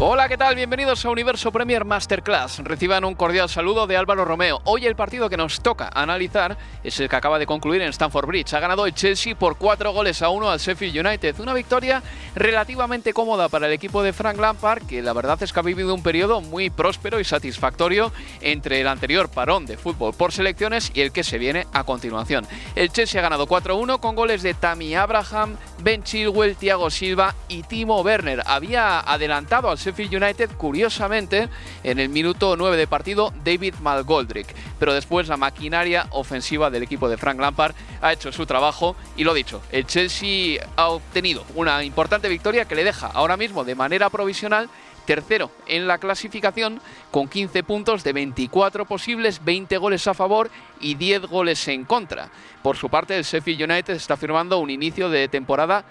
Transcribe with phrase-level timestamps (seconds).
[0.00, 0.54] Hola, ¿qué tal?
[0.54, 2.60] Bienvenidos a Universo Premier Masterclass.
[2.60, 4.60] Reciban un cordial saludo de Álvaro Romeo.
[4.62, 8.28] Hoy el partido que nos toca analizar es el que acaba de concluir en Stamford
[8.28, 8.54] Bridge.
[8.54, 11.40] Ha ganado el Chelsea por 4 goles a 1 al Sheffield United.
[11.40, 12.00] Una victoria
[12.36, 15.92] relativamente cómoda para el equipo de Frank Lampard, que la verdad es que ha vivido
[15.92, 21.00] un periodo muy próspero y satisfactorio entre el anterior parón de fútbol por selecciones y
[21.00, 22.46] el que se viene a continuación.
[22.76, 27.64] El Chelsea ha ganado 4-1 con goles de Tammy Abraham, Ben Chilwell, Thiago Silva y
[27.64, 28.44] Timo Werner.
[28.46, 31.48] Había adelantado al Sheffield United, curiosamente,
[31.82, 34.54] en el minuto 9 de partido, David Malgoldrick.
[34.78, 39.24] Pero después la maquinaria ofensiva del equipo de Frank Lampard ha hecho su trabajo y
[39.24, 43.74] lo dicho, el Chelsea ha obtenido una importante victoria que le deja ahora mismo de
[43.74, 44.68] manera provisional
[45.06, 50.50] tercero en la clasificación con 15 puntos de 24 posibles, 20 goles a favor
[50.82, 52.30] y 10 goles en contra.
[52.62, 55.86] Por su parte, el Sheffield United está firmando un inicio de temporada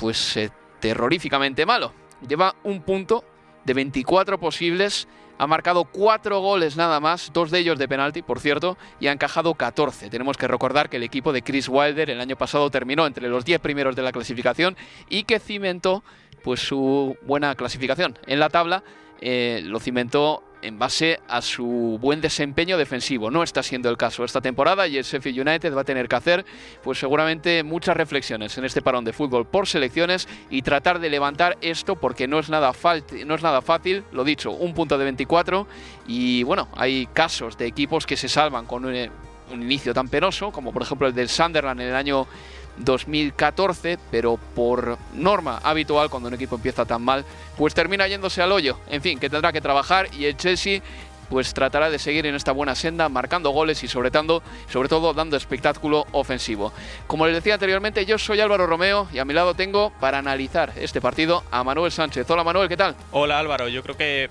[0.00, 0.50] pues eh,
[0.80, 1.92] terroríficamente malo.
[2.28, 3.24] Lleva un punto
[3.64, 5.08] de 24 posibles,
[5.38, 9.12] ha marcado 4 goles nada más, dos de ellos de penalti, por cierto, y ha
[9.12, 10.10] encajado 14.
[10.10, 13.44] Tenemos que recordar que el equipo de Chris Wilder el año pasado terminó entre los
[13.44, 14.76] 10 primeros de la clasificación
[15.08, 16.04] y que cimentó
[16.42, 18.82] pues su buena clasificación en la tabla,
[19.20, 23.30] eh, lo cimentó en base a su buen desempeño defensivo.
[23.30, 26.16] No está siendo el caso esta temporada y el Sheffield United va a tener que
[26.16, 26.44] hacer
[26.82, 31.56] pues seguramente muchas reflexiones en este parón de fútbol por selecciones y tratar de levantar
[31.60, 32.72] esto porque no es nada,
[33.26, 35.66] no es nada fácil, lo dicho, un punto de 24
[36.06, 38.94] y bueno, hay casos de equipos que se salvan con un,
[39.52, 42.26] un inicio tan penoso como por ejemplo el del Sunderland en el año
[42.84, 47.24] 2014, pero por norma habitual, cuando un equipo empieza tan mal,
[47.56, 48.78] pues termina yéndose al hoyo.
[48.88, 50.82] En fin, que tendrá que trabajar y el Chelsea
[51.30, 55.14] pues tratará de seguir en esta buena senda, marcando goles y sobre todo, sobre todo
[55.14, 56.72] dando espectáculo ofensivo.
[57.06, 60.72] Como les decía anteriormente, yo soy Álvaro Romeo y a mi lado tengo para analizar
[60.76, 62.28] este partido a Manuel Sánchez.
[62.28, 62.96] Hola Manuel, ¿qué tal?
[63.12, 64.28] Hola Álvaro, yo creo que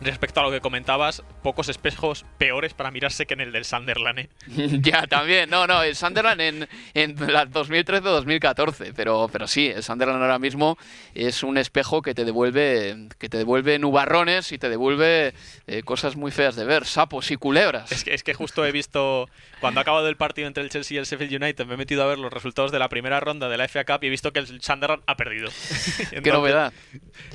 [0.00, 4.18] respecto a lo que comentabas, pocos espejos peores para mirarse que en el del Sunderland.
[4.20, 4.28] ¿eh?
[4.82, 5.50] ya, también.
[5.50, 8.92] No, no, el Sunderland en, en la 2013-2014.
[8.94, 10.78] Pero, pero sí, el Sunderland ahora mismo
[11.14, 15.34] es un espejo que te devuelve, que te devuelve nubarrones y te devuelve
[15.66, 17.90] eh, cosas muy feas de ver, sapos y culebras.
[17.92, 19.28] Es que, es que justo he visto,
[19.60, 22.02] cuando ha acabado el partido entre el Chelsea y el Sheffield United, me he metido
[22.02, 24.32] a ver los resultados de la primera ronda de la FA Cup y he visto
[24.32, 25.50] que el Sunderland ha perdido.
[26.22, 26.72] Qué novedad.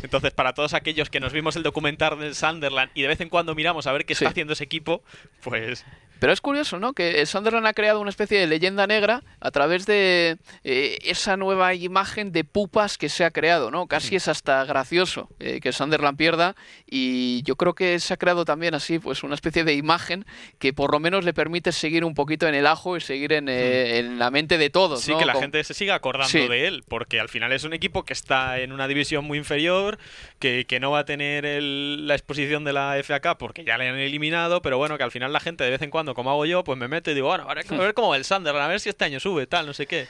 [0.01, 2.52] Entonces, para todos aquellos que nos vimos el documental del Sunderland
[2.93, 5.03] y de vez en cuando miramos a ver qué está haciendo ese equipo,
[5.41, 5.85] pues
[6.23, 6.93] pero es curioso, ¿no?
[6.93, 11.35] Que el Sunderland ha creado una especie de leyenda negra a través de eh, esa
[11.35, 13.87] nueva imagen de pupas que se ha creado, ¿no?
[13.87, 16.55] Casi es hasta gracioso eh, que el Sunderland pierda
[16.89, 20.25] y yo creo que se ha creado también así, pues una especie de imagen
[20.59, 23.49] que por lo menos le permite seguir un poquito en el ajo y seguir en,
[23.49, 25.01] eh, en la mente de todos.
[25.01, 28.05] Sí, que la gente se siga acordando de él, porque al final es un equipo
[28.05, 29.99] que está en una división muy inferior,
[30.39, 33.97] que, que no va a tener la exposición de la FAK porque ya le han
[33.97, 36.63] eliminado, pero bueno, que al final la gente de vez en cuando como hago yo,
[36.63, 38.79] pues me meto y digo, bueno, hay que ver cómo va el Sunderland, a ver
[38.79, 40.07] si este año sube, tal, no sé qué.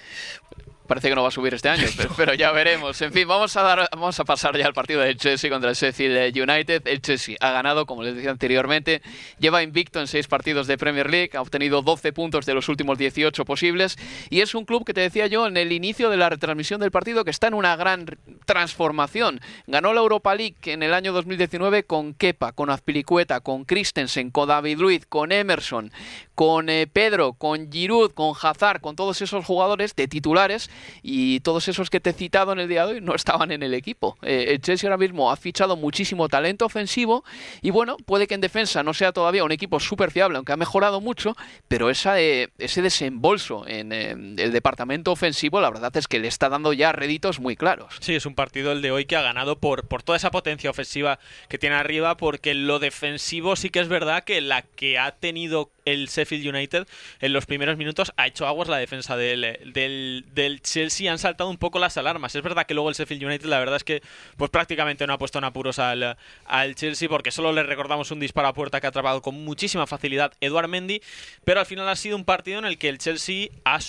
[0.94, 1.88] Parece que no va a subir este año,
[2.18, 3.01] pero, ya veremos.
[3.01, 5.75] En fin, vamos a dar, vamos a pasar ya al partido del Chelsea contra el
[5.75, 6.84] Sheffield United.
[6.86, 9.01] El Chelsea ha ganado, como les decía anteriormente,
[9.40, 13.00] lleva invicto en seis partidos de Premier League, ha obtenido 12 puntos de los últimos
[13.00, 13.98] 18 posibles
[14.30, 16.92] y es un club que te decía yo en el inicio de la retransmisión del
[16.92, 18.06] partido que está en una gran
[18.46, 19.42] transformación.
[19.66, 24.48] Ganó la Europa League en el año 2019 con Kepa, con Azpilicueta, con Christensen, con
[24.48, 25.92] David Luiz, con Emerson,
[26.36, 30.69] con eh, Pedro, con Giroud, con Hazard, con todos esos jugadores de titulares
[31.01, 33.63] y todos esos que te he citado en el día de hoy no estaban en
[33.63, 34.18] el equipo.
[34.21, 37.24] Eh, el Chelsea ahora mismo ha fichado muchísimo talento ofensivo
[37.62, 40.57] y bueno, puede que en defensa no sea todavía un equipo súper fiable, aunque ha
[40.57, 41.35] mejorado mucho,
[41.68, 46.50] pero esa, eh, ese desembolso en el departamento ofensivo la verdad es que le está
[46.50, 47.95] dando ya réditos muy claros.
[48.00, 50.69] Sí, es un partido el de hoy que ha ganado por, por toda esa potencia
[50.69, 51.19] ofensiva
[51.50, 55.71] que tiene arriba, porque lo defensivo sí que es verdad que la que ha tenido
[55.85, 56.88] el Sheffield United
[57.19, 59.41] en los primeros minutos ha hecho aguas la defensa del,
[59.74, 62.35] del, Chelsea han saltado un poco las alarmas.
[62.35, 64.01] Es verdad que luego el Sheffield United la verdad es que
[64.38, 68.19] pues prácticamente no ha puesto en apuros al, al Chelsea porque solo le recordamos un
[68.19, 71.01] disparo a puerta que ha atrapado con muchísima facilidad Eduard Mendy,
[71.44, 73.79] pero al final ha sido un partido en el que el Chelsea ha,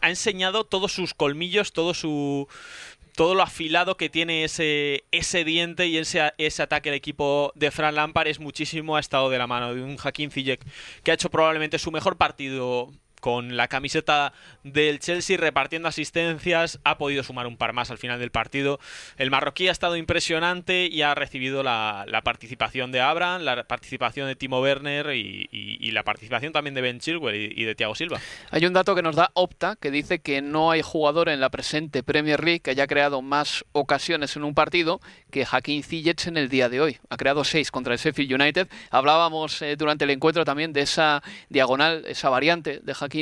[0.00, 2.48] ha enseñado todos sus colmillos, todo su
[3.14, 7.70] todo lo afilado que tiene ese, ese diente y ese, ese ataque el equipo de
[7.70, 10.60] Fran Lampard es muchísimo ha estado de la mano de un Hakim Ziyech
[11.02, 12.90] que ha hecho probablemente su mejor partido
[13.24, 14.34] con la camiseta
[14.64, 18.78] del Chelsea repartiendo asistencias, ha podido sumar un par más al final del partido.
[19.16, 24.36] El marroquí ha estado impresionante y ha recibido la, participación de Abraham, la participación de
[24.36, 28.20] Timo Werner y, la participación también de Ben Chilwell y, de Thiago Silva.
[28.50, 31.48] Hay un dato que nos da Opta que dice que no hay jugador en la
[31.48, 35.00] presente Premier League que haya creado más ocasiones en un partido
[35.30, 36.98] que Hakim Ziyech en el día de hoy.
[37.08, 38.68] Ha creado seis contra el Sheffield United.
[38.90, 43.13] Hablábamos eh, durante el encuentro también de esa diagonal, esa variante de Hakim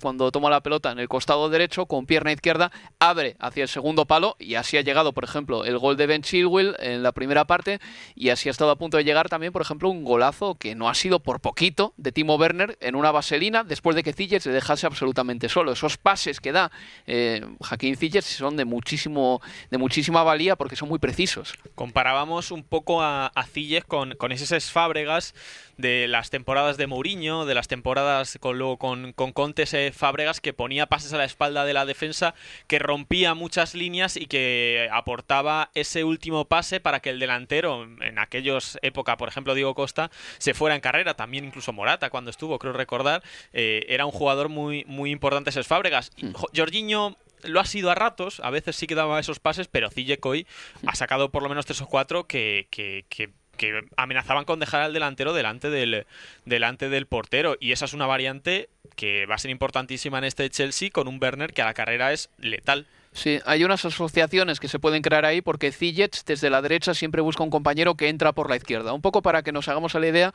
[0.00, 4.06] cuando toma la pelota en el costado derecho con pierna izquierda abre hacia el segundo
[4.06, 7.44] palo y así ha llegado, por ejemplo, el gol de Ben Chilwell en la primera
[7.44, 7.78] parte
[8.14, 10.88] y así ha estado a punto de llegar también, por ejemplo, un golazo que no
[10.88, 14.50] ha sido por poquito de Timo Werner en una vaselina después de que Ziyech se
[14.50, 15.72] dejase absolutamente solo.
[15.72, 16.72] Esos pases que da
[17.06, 21.54] eh, Joaquín son de muchísimo de muchísima valía porque son muy precisos.
[21.74, 23.46] Comparábamos un poco a, a
[23.86, 25.34] con, con esos Fábregas
[25.76, 30.40] de las temporadas de Mourinho, de las temporadas con, luego con, con Contes eh, Fábregas,
[30.40, 32.34] que ponía pases a la espalda de la defensa,
[32.66, 38.18] que rompía muchas líneas y que aportaba ese último pase para que el delantero, en
[38.18, 41.14] aquellos época, por ejemplo, Diego Costa, se fuera en carrera.
[41.14, 43.22] También incluso Morata, cuando estuvo, creo recordar,
[43.52, 46.10] eh, era un jugador muy, muy importante ese Fábregas.
[46.20, 46.32] Mm.
[46.56, 49.90] Jorginho lo ha sido a ratos, a veces sí que daba esos pases, pero
[50.22, 50.46] hoy
[50.86, 54.82] ha sacado por lo menos tres o cuatro que, que, que que amenazaban con dejar
[54.82, 56.06] al delantero delante del,
[56.44, 57.56] delante del portero.
[57.60, 61.18] Y esa es una variante que va a ser importantísima en este Chelsea con un
[61.20, 62.86] Werner que a la carrera es letal.
[63.12, 67.22] Sí, hay unas asociaciones que se pueden crear ahí porque Ziyech desde la derecha siempre
[67.22, 68.92] busca un compañero que entra por la izquierda.
[68.92, 70.34] Un poco para que nos hagamos a la idea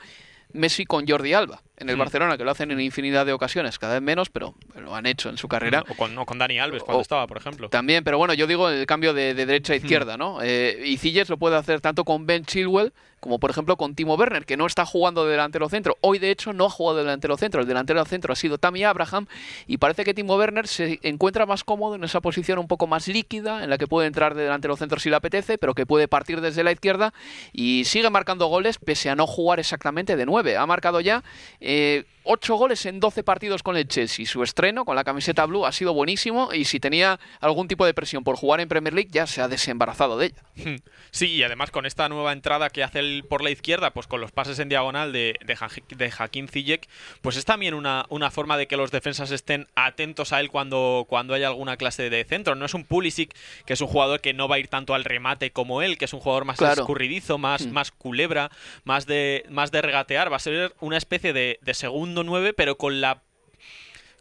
[0.52, 2.00] Messi con Jordi Alba en el mm.
[2.00, 5.30] Barcelona, que lo hacen en infinidad de ocasiones, cada vez menos, pero lo han hecho
[5.30, 5.84] en su carrera.
[5.88, 7.70] O con, con Dani Alves cuando estaba, por ejemplo.
[7.70, 9.80] También, pero bueno, yo digo el cambio de, derecha a mm.
[9.80, 10.40] izquierda, ¿no?
[10.42, 14.16] Eh, y Ziyech lo puede hacer tanto con Ben Chilwell como por ejemplo con Timo
[14.16, 15.98] Werner, que no está jugando de delantero centro.
[16.02, 18.84] Hoy de hecho no ha jugado de delantero centro, el delantero centro ha sido Tammy
[18.84, 19.28] Abraham
[19.68, 23.08] y parece que Timo Werner se encuentra más cómodo en esa posición un poco más
[23.08, 26.08] líquida, en la que puede entrar de delantero centro si le apetece, pero que puede
[26.08, 27.14] partir desde la izquierda
[27.52, 30.58] y sigue marcando goles pese a no jugar exactamente de nueve.
[30.58, 31.24] Ha marcado ya
[31.60, 34.24] eh, 8 goles en 12 partidos con el Chelsea.
[34.28, 37.96] Su estreno con la camiseta blue ha sido buenísimo y si tenía algún tipo de
[37.96, 40.44] presión por jugar en Premier League ya se ha desembarazado de ella.
[40.56, 40.76] Hmm.
[41.10, 44.22] Sí, y además con esta nueva entrada que hace el por la izquierda, pues con
[44.22, 45.58] los pases en diagonal de, de,
[45.96, 46.88] de Hakim Ziyech,
[47.22, 51.08] pues es también una, una, forma de que los defensas estén atentos a él cuando,
[51.10, 52.54] cuando hay alguna clase de centro.
[52.54, 55.04] No es un Pulisic, que es un jugador que no va a ir tanto al
[55.04, 57.72] remate como él, que es un jugador más escurridizo, más, hmm.
[57.72, 58.52] más culebra,
[58.84, 60.32] más de, más de regatear.
[60.32, 63.24] Va a ser una especie de, de segundo 9, pero con la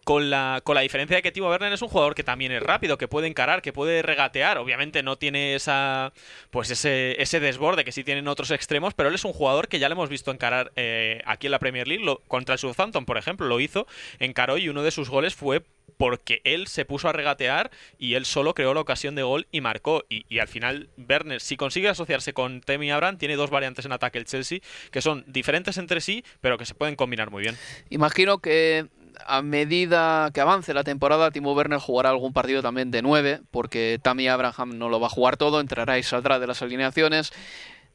[0.09, 2.63] con la, con la diferencia de que Timo Werner es un jugador que también es
[2.63, 4.57] rápido, que puede encarar, que puede regatear.
[4.57, 6.15] Obviamente no tiene esa
[6.49, 9.79] pues ese, ese desborde que sí tienen otros extremos, pero él es un jugador que
[9.79, 12.07] ya le hemos visto encarar eh, aquí en la Premier League.
[12.27, 13.87] contra el Southampton, por ejemplo, lo hizo,
[14.19, 15.63] encaró y uno de sus goles fue
[15.99, 19.61] porque él se puso a regatear y él solo creó la ocasión de gol y
[19.61, 20.05] marcó.
[20.09, 24.19] Y, al final, Werner, si consigue asociarse con Temi Abraham, tiene dos variantes en ataque
[24.19, 24.61] el Chelsea
[24.91, 27.57] que son diferentes entre sí, pero que se pueden combinar muy bien.
[27.91, 28.87] Imagino que
[29.27, 33.99] a medida que avance la temporada, Timo Werner jugará algún partido también de nueve, porque
[34.03, 37.33] Tammy Abraham no lo va a jugar todo, entrará y saldrá de las alineaciones.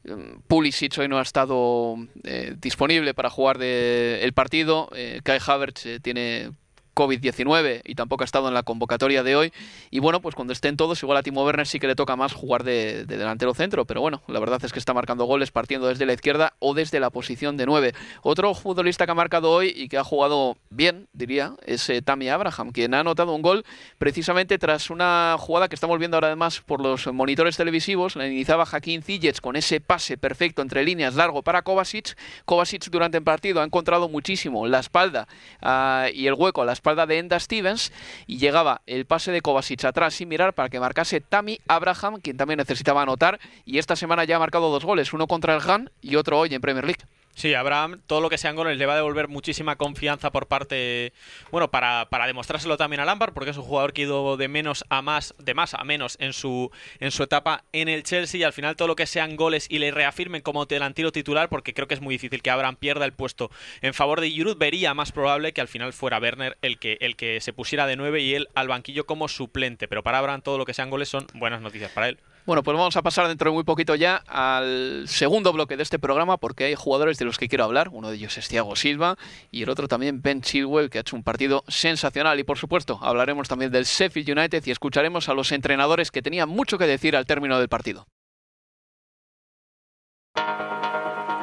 [0.04, 4.90] Mm, Pulisic hoy no ha estado eh, disponible para jugar de el partido.
[4.94, 6.52] Eh, Kai Havertz eh, tiene
[6.94, 9.52] COVID-19 y tampoco ha estado en la convocatoria de hoy.
[9.90, 12.32] Y bueno, pues cuando estén todos, igual a Timo Werner sí que le toca más
[12.32, 16.06] jugar de, delantero centro, pero bueno, la verdad es que está marcando goles partiendo desde
[16.06, 17.94] la izquierda o desde la posición de 9.
[18.22, 22.28] Otro futbolista que ha marcado hoy y que ha jugado bien, diría, es eh, Tammy
[22.28, 23.64] Abraham, quien ha anotado un gol
[23.98, 28.66] precisamente tras una jugada que estamos viendo ahora además por los monitores televisivos, la iniciaba
[28.66, 32.16] Joaquín Zillets con ese pase perfecto entre líneas largo para Kovacic.
[32.44, 35.26] Kovacic durante el partido ha encontrado muchísimo la espalda
[35.62, 37.92] ah, y el hueco a la espalda de Enda Stevens
[38.26, 42.36] y llegaba el pase de Kovacic atrás sin mirar para que marcase Tammy Abraham, quien
[42.36, 45.90] también necesitaba anotar y esta semana ya ha marcado dos goles, uno contra el Han
[46.02, 47.00] y otro hoy en Premier League.
[47.34, 51.12] Sí, Abraham, todo lo que sean goles le va a devolver muchísima confianza por parte,
[51.50, 54.46] bueno, para, para demostrárselo también a Lampard, porque es un jugador que ha ido de
[54.46, 58.38] menos a más, de más a menos en su, en su etapa en el Chelsea
[58.38, 61.74] y al final todo lo que sean goles y le reafirmen como delantero titular, porque
[61.74, 63.50] creo que es muy difícil que Abraham pierda el puesto
[63.82, 67.16] en favor de Giroud, vería más probable que al final fuera Werner el que, el
[67.16, 70.56] que se pusiera de nueve y él al banquillo como suplente, pero para Abraham todo
[70.56, 72.18] lo que sean goles son buenas noticias para él.
[72.46, 75.98] Bueno, pues vamos a pasar dentro de muy poquito ya al segundo bloque de este
[75.98, 77.88] programa porque hay jugadores de los que quiero hablar.
[77.90, 79.16] Uno de ellos es Thiago Silva
[79.50, 82.38] y el otro también Ben Chilwell, que ha hecho un partido sensacional.
[82.38, 86.50] Y por supuesto, hablaremos también del Sheffield United y escucharemos a los entrenadores que tenían
[86.50, 88.06] mucho que decir al término del partido.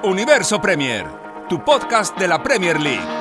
[0.04, 1.08] Universo Premier,
[1.50, 3.21] tu podcast de la Premier League.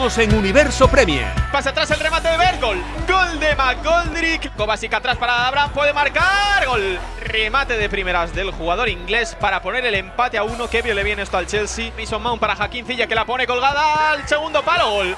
[0.00, 1.26] En Universo Premier.
[1.52, 2.82] Pasa atrás el remate de Bergol.
[3.06, 4.56] Gol de McGoldrick.
[4.56, 5.72] Kovacic atrás para Abraham.
[5.72, 6.64] Puede marcar.
[6.64, 6.98] Gol.
[7.20, 10.70] Remate de primeras del jugador inglés para poner el empate a uno.
[10.70, 11.92] Qué bien le viene esto al Chelsea.
[11.98, 14.90] Mason Mount para Jaquín Cilla que la pone colgada al segundo palo.
[14.90, 15.14] Gol.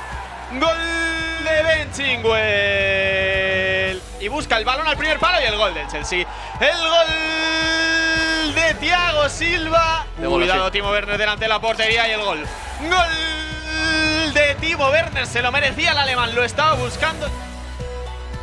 [0.58, 0.78] Gol
[1.44, 2.42] de Ben Chingwell.
[4.20, 6.26] Y busca el balón al primer palo y el gol del Chelsea.
[6.58, 7.06] El gol
[8.52, 10.06] de Thiago Silva.
[10.18, 10.72] De Cuidado.
[10.72, 12.44] Timo Werner delante de la portería y el gol.
[12.80, 13.51] Gol
[14.34, 15.26] de Timo Werner.
[15.26, 16.34] Se lo merecía el alemán.
[16.34, 17.28] Lo estaba buscando.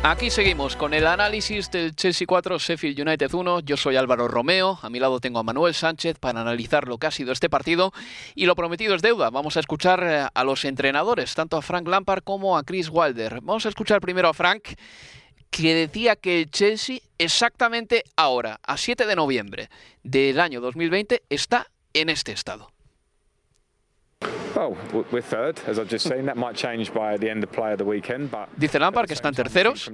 [0.02, 3.60] Aquí seguimos con el análisis del Chelsea 4, Sheffield United 1.
[3.60, 7.06] Yo soy Álvaro Romeo, a mi lado tengo a Manuel Sánchez para analizar lo que
[7.06, 7.92] ha sido este partido
[8.34, 9.28] y lo prometido es deuda.
[9.28, 13.40] Vamos a escuchar eh, a los entrenadores, tanto a Frank Lampard como a Chris Wilder.
[13.42, 14.68] Vamos a escuchar primero a Frank,
[15.50, 19.68] que decía que el Chelsea exactamente ahora, a 7 de noviembre
[20.02, 22.72] del año 2020, está en este estado.
[28.56, 29.90] Dice Lampard que están terceros,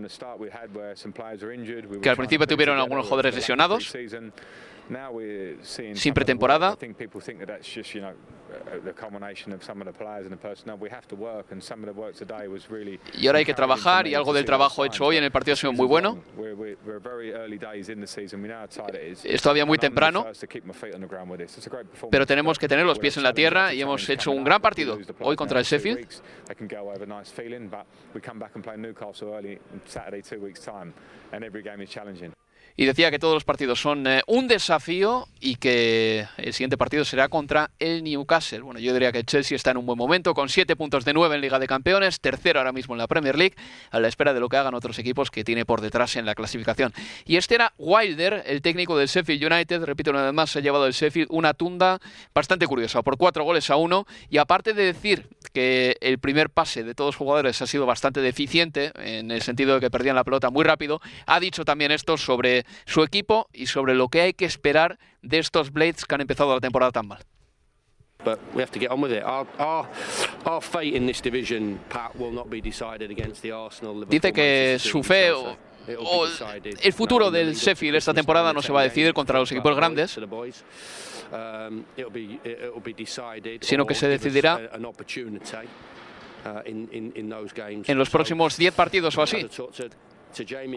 [2.03, 3.95] que al principio tuvieron algunos jugadores lesionados.
[5.95, 6.77] Sin pretemporada.
[13.15, 15.57] Y ahora hay que trabajar y algo del trabajo hecho hoy en el partido ha
[15.57, 16.23] sido muy bueno.
[19.25, 20.27] Es todavía muy temprano,
[22.11, 24.99] pero tenemos que tener los pies en la tierra y hemos hecho un gran partido
[25.21, 26.07] hoy contra el Sheffield.
[32.79, 37.07] Y decía que todos los partidos son eh, un desafío y que el siguiente partido
[37.07, 38.61] será contra el Newcastle.
[38.61, 41.15] Bueno, yo diría que el Chelsea está en un buen momento, con 7 puntos de
[41.15, 43.55] 9 en Liga de Campeones, tercero ahora mismo en la Premier League,
[43.91, 46.35] a la espera de lo que hagan otros equipos que tiene por detrás en la
[46.35, 46.93] clasificación.
[47.25, 50.63] Y este era Wilder, el técnico del Sheffield United, repito una vez más, se ha
[50.63, 51.99] llevado el Sheffield una tunda
[52.35, 56.85] bastante curiosa, por cuatro goles a uno, y aparte de decir que el primer pase
[56.85, 60.25] de todos los jugadores ha sido bastante deficiente, en el sentido de que perdían la
[60.25, 64.33] pelota muy rápido, ha dicho también esto sobre su equipo y sobre lo que hay
[64.33, 67.25] que esperar de estos Blades que han empezado la temporada tan mal.
[74.09, 75.57] Dice que su fe o,
[75.87, 80.19] el futuro del Sheffield esta temporada no se va a decidir contra los equipos grandes,
[83.61, 84.71] sino que se decidirá
[87.87, 89.47] en los próximos 10 partidos o así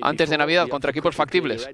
[0.01, 1.67] antes de Navidad contra equipos factibles.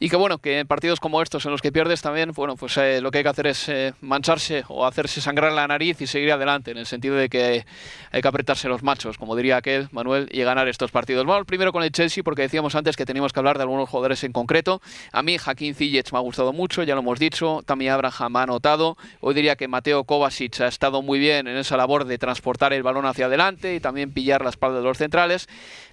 [0.00, 2.76] Y que bueno, que en partidos como estos en los que pierdes también, bueno, pues
[2.78, 6.06] eh, lo que hay que hacer es eh, mancharse o hacerse sangrar la nariz y
[6.06, 7.64] seguir adelante, en el sentido de que
[8.10, 11.26] hay que apretarse los machos, como diría aquel Manuel, y ganar estos partidos.
[11.26, 14.24] Vamos primero con el Chelsea, porque decíamos antes que teníamos que hablar de algunos jugadores
[14.24, 14.80] en concreto.
[15.12, 18.42] A mí, Joaquín Ziyech me ha gustado mucho, ya lo hemos dicho, también Abraham ha
[18.42, 18.96] anotado.
[19.20, 22.82] Hoy diría que Mateo Kovacic ha estado muy bien en esa labor de transportar el
[22.82, 25.48] balón hacia adelante y también pillar la espalda de los centrales.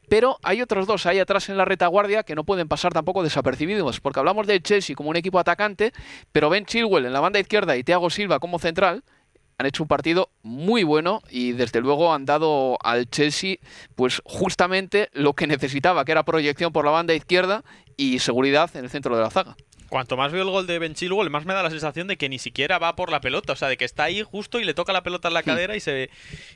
[0.07, 3.99] Pero hay otros dos ahí atrás en la retaguardia que no pueden pasar tampoco desapercibidos,
[3.99, 5.93] porque hablamos del Chelsea como un equipo atacante,
[6.31, 9.03] pero Ben Chilwell en la banda izquierda y Thiago Silva como central
[9.59, 13.57] han hecho un partido muy bueno y desde luego han dado al Chelsea
[13.95, 17.63] pues justamente lo que necesitaba, que era proyección por la banda izquierda
[17.97, 19.57] y seguridad en el centro de la zaga
[19.89, 22.29] cuanto más veo el gol de Ben Chilwell, más me da la sensación de que
[22.29, 24.73] ni siquiera va por la pelota, o sea, de que está ahí justo y le
[24.73, 25.45] toca la pelota en la hmm.
[25.45, 26.09] cadera y se,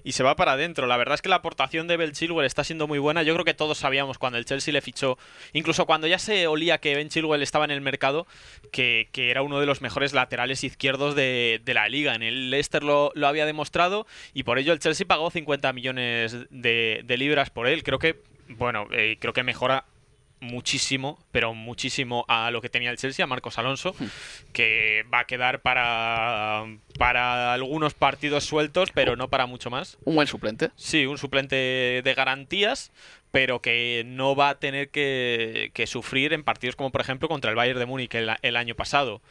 [0.04, 0.88] y se va para adentro.
[0.88, 3.24] La verdad es que la aportación de Ben Chilwell está siendo muy buena.
[3.24, 5.18] Yo creo que todos sabíamos cuando el Chelsea le fichó,
[5.54, 8.28] incluso cuando ya se olía que Ben Chilwell estaba en el mercado,
[8.72, 12.14] que, era uno de los mejores laterales izquierdos de, la liga.
[12.14, 16.38] En el Leicester lo, lo, había demostrado y por ello el Chelsea pagó 50 millones
[16.50, 17.84] de, libras por él.
[17.84, 19.86] Creo que, bueno, eh, creo que mejora
[20.44, 24.06] muchísimo, pero muchísimo a lo que tenía el Chelsea, a Marcos Alonso, hmm.
[24.54, 26.66] que va a quedar para,
[27.00, 29.98] para algunos partidos sueltos, pero no para mucho más.
[30.06, 30.70] Un buen suplente.
[30.76, 31.56] Sí, un suplente
[32.04, 32.92] de garantías,
[33.34, 37.56] pero que no va a tener que, sufrir en partidos como por ejemplo contra el
[37.56, 39.24] Bayern de Múnich el, año pasado.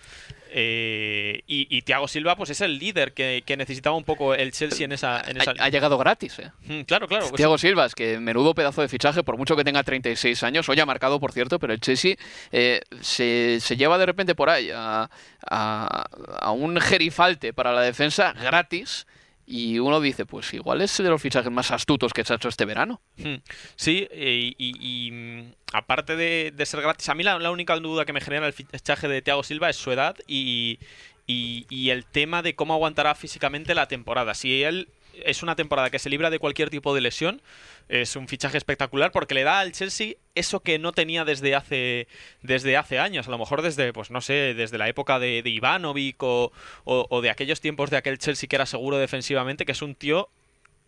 [0.55, 4.93] Eh, y, Thiago Silva pues es el líder que, necesitaba un poco el Chelsea en
[4.93, 5.23] esa...
[5.59, 6.51] Ha, llegado gratis, ¿eh?
[6.67, 7.27] Mm, claro, claro.
[7.29, 10.69] Pues Thiago Silva es que menudo pedazo de fichaje, por mucho que tenga 36 años,
[10.69, 12.17] hoy ha marcado por cierto, pero el Chelsea
[12.51, 15.09] eh, se, lleva de repente por ahí a,
[15.51, 19.07] a un gerifalte para la defensa gratis
[19.53, 22.49] y uno dice, pues igual es de los fichajes más astutos que se ha hecho
[22.49, 23.03] este verano.
[23.19, 23.35] Hmm.
[23.77, 28.47] Sí, y, mm, aparte de, ser gratis, a mí la, única duda que me genera
[28.47, 30.79] el fichaje de Thiago Silva es su edad y,
[31.27, 34.33] y, el tema de cómo aguantará físicamente la temporada.
[34.33, 34.88] Si él
[35.25, 37.42] es una temporada que se libra de cualquier tipo de lesión,
[37.88, 42.09] es un fichaje espectacular porque le da al Chelsea eso que no tenía desde hace
[42.42, 45.51] desde hace años, a lo mejor desde pues no sé, desde la época de, de
[45.51, 46.53] Ivanovic o,
[46.85, 50.29] o, de aquellos tiempos de aquel Chelsea que era seguro defensivamente, que es un tío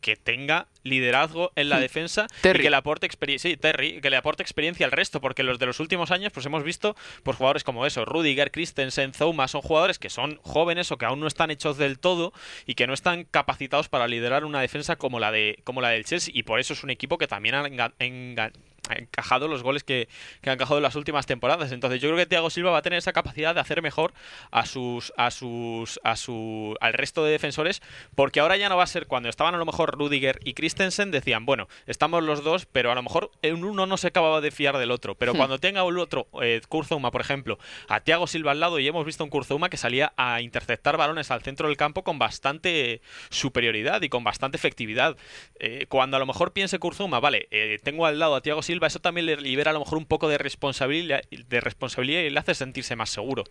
[0.05, 4.19] que tenga liderazgo en la defensa y que le aporte experiencia sí, Terry, que le
[4.19, 7.65] aporte experiencia al resto, porque los de los últimos años pues hemos visto por jugadores
[7.65, 11.51] como eso, Rudiger, Christensen, Zouma, son jugadores que son jóvenes o que aún no están
[11.51, 12.35] hechos del todo
[12.67, 16.05] y que no están capacitados para liderar una defensa como la de como la del
[16.05, 18.53] Chelsea y por eso es un equipo que también ha ha
[18.91, 20.09] encajado los goles que,
[20.41, 21.73] que, ha encajado en las últimas temporadas.
[21.73, 24.13] Entonces yo creo que Thiago Silva va a tener esa capacidad de hacer mejor
[24.51, 27.83] a sus a sus a su al resto de defensores
[28.15, 31.11] porque ahora ya no va a ser cuando estaban a lo mejor Rudiger y Christensen
[31.11, 34.79] decían, bueno, estamos los dos, pero a lo mejor uno no se acababa de fiar
[34.79, 35.37] del otro, pero hmm.
[35.37, 39.05] cuando tenga el otro eh, Kurzuma, por ejemplo, a Thiago Silva al lado y hemos
[39.05, 44.03] visto un Kurzuma que salía a interceptar balones al centro del campo con bastante superioridad
[44.03, 45.17] y con bastante efectividad.
[45.59, 48.74] Eh, cuando a lo mejor piense Kurzuma, vale, eh, tengo al lado a Thiago Silva
[48.83, 52.39] eso también le libera a lo mejor un poco de responsabilidad, de responsabilidad y le
[52.39, 53.45] hace sentirse más seguro.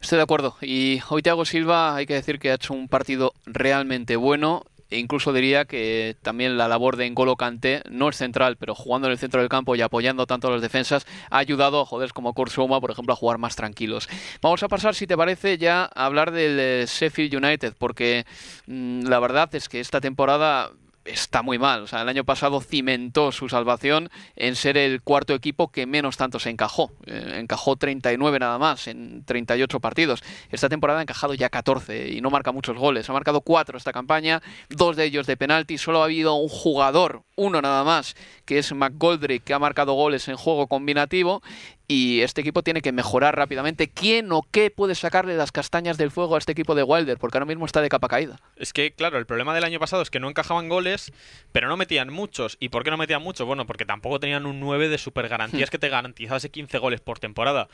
[0.00, 0.56] Estoy de acuerdo.
[0.60, 4.98] Y hoy Thiago Silva hay que decir que ha hecho un partido realmente bueno E
[4.98, 9.12] incluso diría que también la labor de N'Golo Kanté no es central, pero jugando en
[9.12, 12.34] el centro del campo y apoyando tanto a las defensas ha ayudado a joder como
[12.34, 14.08] Kurt por ejemplo, a jugar más tranquilos.
[14.40, 18.26] Vamos a pasar, si te parece, ya a hablar del eh, Sheffield United, porque
[18.66, 20.70] mm, la verdad es que esta temporada
[21.06, 21.82] está muy mal.
[21.82, 26.16] O sea, el año pasado cimentó su salvación en ser el cuarto equipo que menos
[26.16, 26.90] tanto se encajó.
[27.06, 30.22] Eh, encajó 39 nada más en 38 partidos.
[30.50, 33.08] Esta temporada ha encajado ya 14 y no marca muchos goles.
[33.08, 35.78] Ha marcado 4 esta campaña, dos de ellos de penalti.
[35.78, 40.28] Solo ha habido un jugador, uno nada más, que es McGoldrick, que ha marcado goles
[40.28, 41.42] en juego combinativo
[41.88, 43.88] y este equipo tiene que mejorar rápidamente.
[43.88, 47.18] ¿Quién o qué puede sacarle las castañas del fuego a este equipo de Wilder?
[47.18, 48.40] Porque ahora mismo está de capa caída.
[48.56, 51.12] Es que, claro, el problema del año pasado es que no encajaban goles,
[51.52, 52.56] pero no metían muchos.
[52.60, 53.46] ¿Y por qué no metían muchos?
[53.46, 55.72] Bueno, porque tampoco tenían un 9 de super garantías hmm.
[55.72, 57.68] que te garantizase 15 goles por temporada.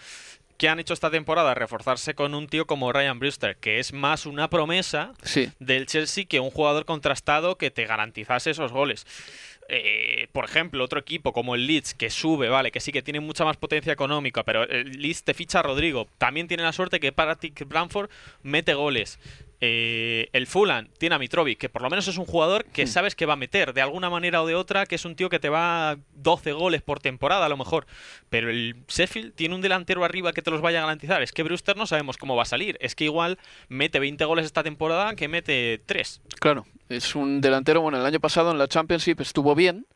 [0.59, 1.55] ¿Qué han hecho esta temporada?
[1.55, 5.13] Reforzarse con un tío como Ryan Brewster, que es más una promesa
[5.59, 9.07] del Chelsea que un jugador contrastado que te garantizase esos goles.
[9.69, 13.21] Eh, por ejemplo, otro equipo como el Leeds, que sube, vale, que sí que tiene
[13.21, 16.09] mucha más potencia económica, pero el Leeds te ficha a Rodrigo.
[16.19, 18.11] También tiene la suerte que Paratic Bramford
[18.43, 19.19] mete goles.
[19.65, 22.89] Eh, el Fulham tiene a Mitrovic, que por lo menos es un jugador que hmm.
[22.89, 25.29] sabes que va a meter de alguna manera o de otra, que es un tío
[25.29, 27.87] que te va 12 goles por temporada a lo mejor.
[28.29, 31.23] Pero el Sheffield tiene un delantero arriba que te los vaya a garantizar.
[31.23, 32.77] Es que Brewster no sabemos cómo va a salir.
[32.81, 36.23] Es que igual mete 20 goles esta temporada que mete 3.
[36.41, 39.87] Claro, es un delantero, bueno, el año pasado en la Championship estuvo bien.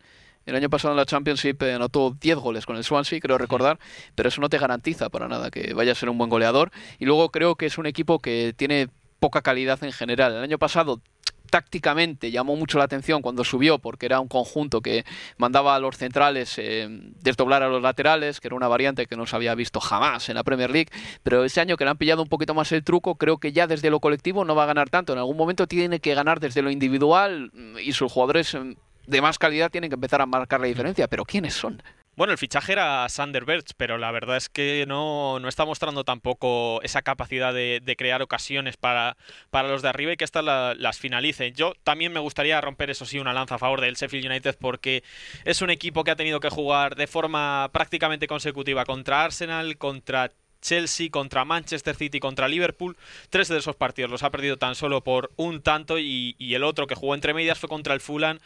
[0.45, 3.81] El año pasado en la Championship anotó 10 goles con el Swansea, creo recordar,
[4.15, 6.71] pero eso no te garantiza para nada que vaya a ser un buen goleador.
[7.01, 8.87] Y luego creo que es un equipo que tiene
[9.19, 10.35] poca calidad en general.
[10.35, 11.01] El año pasado
[11.47, 15.05] tácticamente llamó mucho la atención cuando subió porque era un conjunto que
[15.39, 19.27] mandaba a los centrales eh, desdoblar a los laterales, que era una variante que no
[19.27, 20.91] se había visto jamás en la Premier League,
[21.23, 23.67] pero ese año que le han pillado un poquito más el truco, creo que ya
[23.67, 26.63] desde lo colectivo no va a ganar tanto, en algún momento tiene que ganar desde
[26.63, 27.53] lo individual
[27.83, 28.73] y sus jugadores mm,
[29.07, 31.83] de más calidad tienen que empezar a marcar la diferencia, pero ¿quiénes son?
[32.17, 36.03] Bueno, el fichaje era Sander Berch, pero la verdad es que no, no está mostrando
[36.03, 39.19] tampoco esa capacidad de, crear ocasiones para,
[39.51, 41.53] para, los de arriba y que estas las finalicen.
[41.55, 45.05] Yo también me gustaría romper, eso sí, una lanza a favor del Sheffield United porque
[45.45, 50.33] es un equipo que ha tenido que jugar de forma prácticamente consecutiva contra Arsenal, contra
[50.61, 52.97] Chelsea, contra Manchester City, contra Liverpool.
[53.31, 56.87] Tres de esos partidos los ha perdido tan solo por un tanto y, el otro
[56.87, 58.39] que jugó entre medias fue contra el Fulham,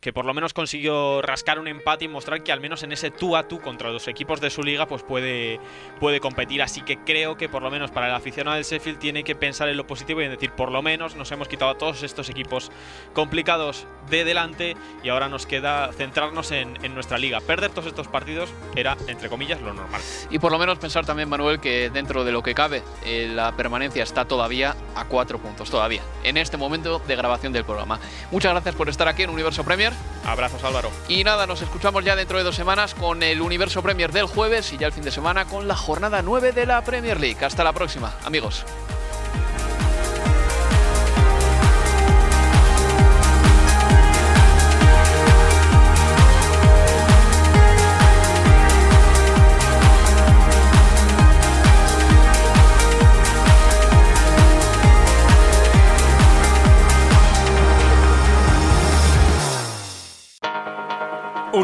[0.00, 3.10] que por lo menos consiguió rascar un empate y mostrar que al menos en ese
[3.10, 5.58] tú a tú contra los equipos de su liga pues puede,
[5.98, 6.62] puede competir.
[6.62, 9.68] Así que creo que por lo menos para el aficionado del Sheffield tiene que pensar
[9.68, 12.30] en lo positivo y en decir por lo menos nos hemos quitado a todos estos
[12.30, 12.70] equipos
[13.12, 17.40] complicados de delante y ahora nos queda centrarnos en, en nuestra liga.
[17.40, 20.00] Perder todos estos partidos era, entre comillas, lo normal.
[20.30, 23.52] Y por lo menos pensar también, Manuel, que dentro de lo que cabe, eh, la
[23.52, 27.98] permanencia está todavía a cuatro puntos, todavía, en este momento de grabación del programa.
[28.30, 29.92] Muchas gracias por estar aquí en Universo Premier.
[30.24, 30.90] Abrazos, Álvaro.
[31.08, 34.72] Y nada, nos escuchamos ya dentro de dos semanas con el Universo Premier del jueves
[34.72, 37.44] y ya el fin de semana con la jornada 9 de la Premier League.
[37.44, 38.64] Hasta la próxima, amigos.